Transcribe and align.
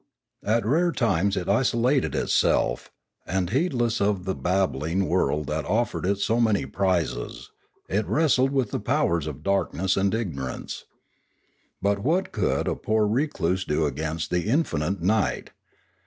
At 0.43 0.65
rare 0.65 0.91
times 0.91 1.37
it 1.37 1.47
isolated 1.47 2.15
itself, 2.15 2.89
and, 3.27 3.51
heedless 3.51 4.01
of 4.01 4.25
the 4.25 4.33
babbling 4.33 5.07
world 5.07 5.45
that 5.45 5.63
offered 5.65 6.07
it 6.07 6.17
so 6.17 6.39
many 6.41 6.65
prizes, 6.65 7.51
it 7.87 8.07
wrestled 8.07 8.49
with 8.49 8.71
the 8.71 8.79
powers 8.79 9.27
of 9.27 9.43
darkness 9.43 9.95
and 9.95 10.11
ignorance. 10.15 10.85
But 11.83 11.99
what 11.99 12.31
could 12.31 12.67
a 12.67 12.73
poor 12.75 13.05
recluse 13.05 13.63
do 13.63 13.85
against 13.85 14.31
the 14.31 14.49
infinite 14.49 15.03
night? 15.03 15.51